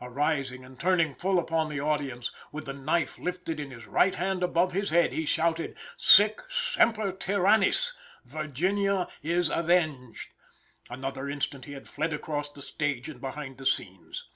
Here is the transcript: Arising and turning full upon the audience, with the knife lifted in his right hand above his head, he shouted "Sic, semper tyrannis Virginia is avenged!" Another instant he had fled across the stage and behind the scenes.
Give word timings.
Arising 0.00 0.64
and 0.64 0.80
turning 0.80 1.14
full 1.14 1.38
upon 1.38 1.68
the 1.70 1.78
audience, 1.78 2.32
with 2.50 2.64
the 2.64 2.72
knife 2.72 3.20
lifted 3.20 3.60
in 3.60 3.70
his 3.70 3.86
right 3.86 4.16
hand 4.16 4.42
above 4.42 4.72
his 4.72 4.90
head, 4.90 5.12
he 5.12 5.24
shouted 5.24 5.76
"Sic, 5.96 6.40
semper 6.48 7.12
tyrannis 7.12 7.96
Virginia 8.24 9.06
is 9.22 9.48
avenged!" 9.48 10.30
Another 10.90 11.30
instant 11.30 11.66
he 11.66 11.72
had 11.72 11.86
fled 11.86 12.12
across 12.12 12.50
the 12.50 12.62
stage 12.62 13.08
and 13.08 13.20
behind 13.20 13.58
the 13.58 13.64
scenes. 13.64 14.28